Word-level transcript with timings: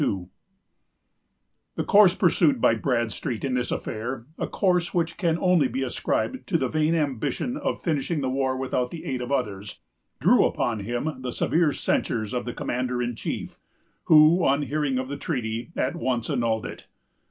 The 1.75 1.83
course 1.85 2.15
pursued 2.15 2.59
by 2.59 2.73
Bradstreet 2.73 3.45
in 3.45 3.53
this 3.53 3.69
affair——a 3.69 4.47
course 4.47 4.95
which 4.95 5.15
can 5.15 5.37
only 5.37 5.67
be 5.67 5.83
ascribed 5.83 6.47
to 6.47 6.57
the 6.57 6.69
vain 6.69 6.95
ambition 6.95 7.55
of 7.55 7.79
finishing 7.83 8.21
the 8.21 8.29
war 8.31 8.57
without 8.57 8.89
the 8.89 9.05
aid 9.05 9.21
of 9.21 9.31
others——drew 9.31 10.43
upon 10.43 10.79
him 10.79 11.21
the 11.21 11.31
severe 11.31 11.71
censures 11.71 12.33
of 12.33 12.45
the 12.45 12.53
commander 12.55 12.99
in 12.99 13.15
chief, 13.15 13.59
who, 14.05 14.43
on 14.43 14.63
hearing 14.63 14.97
of 14.97 15.07
the 15.07 15.17
treaty, 15.17 15.71
at 15.75 15.95
once 15.95 16.31
annulled 16.31 16.65
it. 16.65 16.87